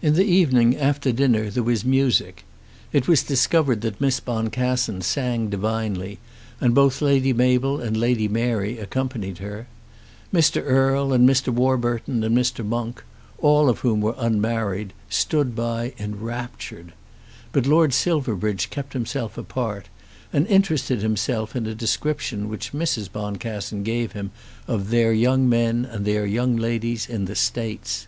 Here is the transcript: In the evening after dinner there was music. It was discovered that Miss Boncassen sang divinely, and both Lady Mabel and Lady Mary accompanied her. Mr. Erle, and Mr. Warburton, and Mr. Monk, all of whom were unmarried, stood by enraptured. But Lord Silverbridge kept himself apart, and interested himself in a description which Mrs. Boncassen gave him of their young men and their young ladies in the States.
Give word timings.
In 0.00 0.14
the 0.14 0.24
evening 0.24 0.78
after 0.78 1.12
dinner 1.12 1.50
there 1.50 1.62
was 1.62 1.84
music. 1.84 2.46
It 2.90 3.06
was 3.06 3.22
discovered 3.22 3.82
that 3.82 4.00
Miss 4.00 4.18
Boncassen 4.18 5.02
sang 5.02 5.50
divinely, 5.50 6.18
and 6.58 6.74
both 6.74 7.02
Lady 7.02 7.34
Mabel 7.34 7.78
and 7.78 7.94
Lady 7.94 8.28
Mary 8.28 8.78
accompanied 8.78 9.36
her. 9.44 9.66
Mr. 10.32 10.64
Erle, 10.66 11.12
and 11.12 11.28
Mr. 11.28 11.50
Warburton, 11.52 12.24
and 12.24 12.34
Mr. 12.34 12.64
Monk, 12.64 13.04
all 13.42 13.68
of 13.68 13.80
whom 13.80 14.00
were 14.00 14.14
unmarried, 14.16 14.94
stood 15.10 15.54
by 15.54 15.92
enraptured. 15.98 16.94
But 17.52 17.66
Lord 17.66 17.92
Silverbridge 17.92 18.70
kept 18.70 18.94
himself 18.94 19.36
apart, 19.36 19.90
and 20.32 20.46
interested 20.46 21.02
himself 21.02 21.54
in 21.54 21.66
a 21.66 21.74
description 21.74 22.48
which 22.48 22.72
Mrs. 22.72 23.12
Boncassen 23.12 23.82
gave 23.82 24.12
him 24.12 24.30
of 24.66 24.88
their 24.88 25.12
young 25.12 25.46
men 25.46 25.84
and 25.84 26.06
their 26.06 26.24
young 26.24 26.56
ladies 26.56 27.06
in 27.06 27.26
the 27.26 27.36
States. 27.36 28.06